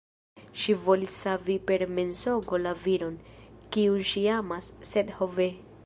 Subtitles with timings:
[0.61, 3.21] Ŝi volis savi per mensogo la viron,
[3.77, 5.53] kiun ŝi amas; sed ho ve!